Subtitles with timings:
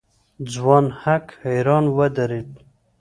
[0.53, 2.49] ځوان هک حيران ودرېد.